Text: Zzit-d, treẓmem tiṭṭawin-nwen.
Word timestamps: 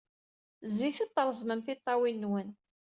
Zzit-d, 0.69 1.09
treẓmem 1.15 1.59
tiṭṭawin-nwen. 1.65 2.49